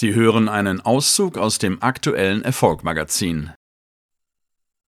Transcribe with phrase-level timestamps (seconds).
[0.00, 3.50] Sie hören einen Auszug aus dem aktuellen Erfolgmagazin.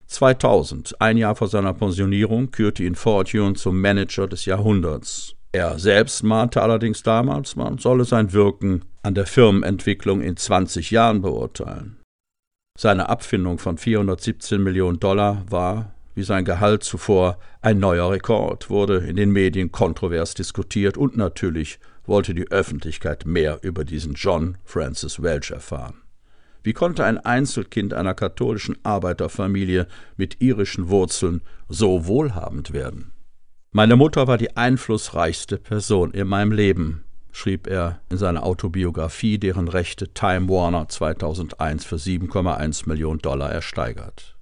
[0.07, 5.33] 2000, ein Jahr vor seiner Pensionierung, kürte ihn Fortune zum Manager des Jahrhunderts.
[5.53, 11.21] Er selbst mahnte allerdings damals, man solle sein Wirken an der Firmenentwicklung in 20 Jahren
[11.21, 12.01] beurteilen.
[12.77, 18.97] Seine Abfindung von 417 Millionen Dollar war, wie sein Gehalt zuvor, ein neuer Rekord, wurde
[18.97, 25.21] in den Medien kontrovers diskutiert und natürlich wollte die Öffentlichkeit mehr über diesen John Francis
[25.21, 26.01] Welch erfahren.
[26.63, 33.11] Wie konnte ein Einzelkind einer katholischen Arbeiterfamilie mit irischen Wurzeln so wohlhabend werden?
[33.71, 39.67] Meine Mutter war die einflussreichste Person in meinem Leben, schrieb er in seiner Autobiografie, deren
[39.67, 44.35] Rechte Time Warner 2001 für 7,1 Millionen Dollar ersteigert.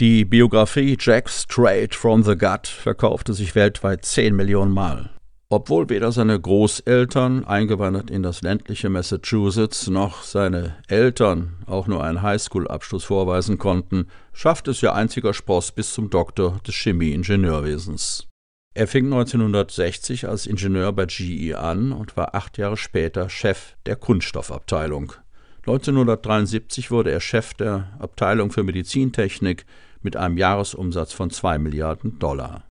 [0.00, 5.10] Die Biografie Jack Straight from the Gut verkaufte sich weltweit 10 Millionen Mal.
[5.56, 12.20] Obwohl weder seine Großeltern, eingewandert in das ländliche Massachusetts, noch seine Eltern auch nur einen
[12.20, 18.28] Highschool-Abschluss vorweisen konnten, schaffte es ihr einziger Spross bis zum Doktor des Chemie-Ingenieurwesens.
[18.74, 23.96] Er fing 1960 als Ingenieur bei GE an und war acht Jahre später Chef der
[23.96, 25.14] Kunststoffabteilung.
[25.60, 29.64] 1973 wurde er Chef der Abteilung für Medizintechnik
[30.02, 32.64] mit einem Jahresumsatz von zwei Milliarden Dollar.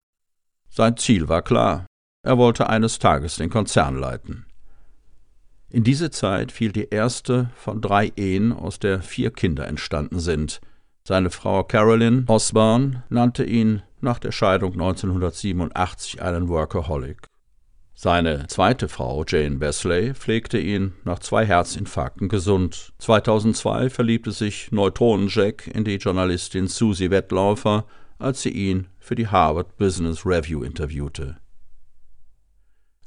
[0.69, 1.87] Sein Ziel war klar,
[2.25, 4.47] er wollte eines Tages den Konzern leiten.
[5.69, 10.61] In diese Zeit fiel die erste von drei Ehen, aus der vier Kinder entstanden sind.
[11.07, 17.29] Seine Frau Carolyn Osborne nannte ihn nach der Scheidung 1987 einen Workaholic.
[17.95, 22.93] Seine zweite Frau, Jane Besley, pflegte ihn nach zwei Herzinfarkten gesund.
[22.99, 27.85] 2002 verliebte sich Neutronen-Jack in die Journalistin Susie Wettlaufer,
[28.19, 31.37] als sie ihn für die Harvard Business Review interviewte.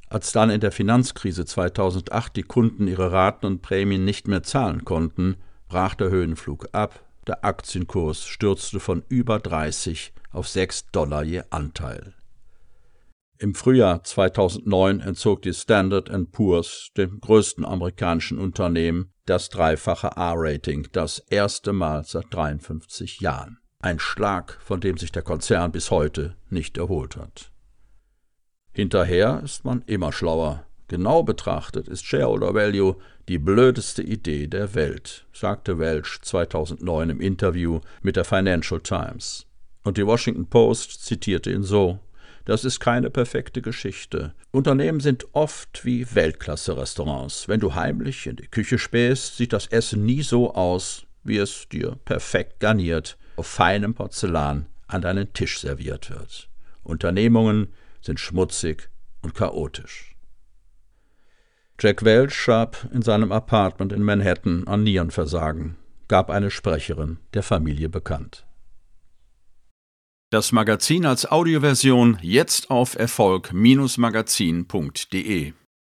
[0.10, 4.86] Als dann in der Finanzkrise 2008 die Kunden ihre Raten und Prämien nicht mehr zahlen
[4.86, 5.36] konnten,
[5.68, 12.14] brach der Höhenflug ab, der Aktienkurs stürzte von über 30 auf 6 Dollar je Anteil.
[13.40, 21.20] Im Frühjahr 2009 entzog die Standard Poor's, dem größten amerikanischen Unternehmen, das dreifache A-Rating, das
[21.20, 23.60] erste Mal seit 53 Jahren.
[23.80, 27.52] Ein Schlag, von dem sich der Konzern bis heute nicht erholt hat.
[28.78, 30.64] Hinterher ist man immer schlauer.
[30.88, 32.96] Genau betrachtet ist Shareholder Value
[33.28, 39.48] die blödeste Idee der Welt, sagte Welch 2009 im Interview mit der Financial Times.
[39.84, 41.98] Und die Washington Post zitierte ihn so:
[42.46, 44.36] Das ist keine perfekte Geschichte.
[44.52, 47.48] Unternehmen sind oft wie Weltklasse-Restaurants.
[47.48, 51.68] Wenn du heimlich in die Küche spähst, sieht das Essen nie so aus, wie es
[51.68, 56.48] dir perfekt garniert auf feinem Porzellan an deinen Tisch serviert wird.
[56.84, 57.70] Unternehmungen
[58.08, 58.90] sind schmutzig
[59.22, 60.16] und chaotisch.
[61.80, 65.76] Jack Welch starb in seinem Apartment in Manhattan an Nierenversagen,
[66.08, 68.48] gab eine Sprecherin der Familie bekannt.
[70.32, 75.54] Das Magazin als Audioversion jetzt auf Erfolg-magazin.de